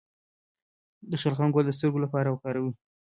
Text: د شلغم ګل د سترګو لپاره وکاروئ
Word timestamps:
د 1.09 1.11
شلغم 1.21 1.49
ګل 1.55 1.65
د 1.67 1.71
سترګو 1.77 2.03
لپاره 2.05 2.27
وکاروئ 2.29 2.71